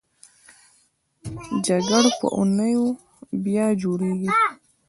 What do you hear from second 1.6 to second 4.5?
جګر په اونیو بیا جوړېږي.